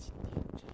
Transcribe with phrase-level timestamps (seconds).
[0.00, 0.10] 今
[0.56, 0.69] 天。